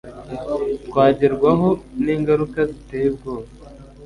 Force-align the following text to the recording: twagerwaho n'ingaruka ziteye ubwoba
twagerwaho 0.87 1.69
n'ingaruka 2.03 2.59
ziteye 2.71 3.05
ubwoba 3.11 3.47